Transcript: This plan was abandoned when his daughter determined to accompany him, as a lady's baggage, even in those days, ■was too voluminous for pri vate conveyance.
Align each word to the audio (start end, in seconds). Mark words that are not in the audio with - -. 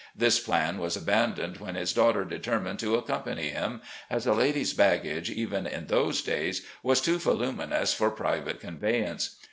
This 0.15 0.39
plan 0.39 0.79
was 0.79 0.97
abandoned 0.97 1.57
when 1.59 1.75
his 1.75 1.93
daughter 1.93 2.25
determined 2.25 2.79
to 2.79 2.95
accompany 2.95 3.49
him, 3.49 3.83
as 4.09 4.25
a 4.25 4.33
lady's 4.33 4.73
baggage, 4.73 5.29
even 5.29 5.67
in 5.67 5.85
those 5.85 6.23
days, 6.23 6.65
■was 6.83 7.03
too 7.03 7.19
voluminous 7.19 7.93
for 7.93 8.09
pri 8.09 8.39
vate 8.39 8.59
conveyance. 8.59 9.35